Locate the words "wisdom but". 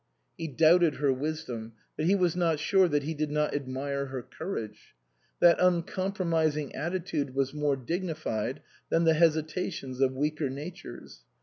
1.13-2.07